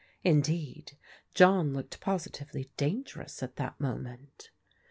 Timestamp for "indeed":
0.23-0.93